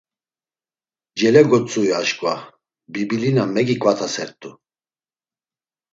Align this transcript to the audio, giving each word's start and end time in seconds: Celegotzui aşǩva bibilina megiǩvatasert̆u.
Celegotzui 1.19 1.89
aşǩva 1.99 2.33
bibilina 2.91 3.43
megiǩvatasert̆u. 3.53 4.51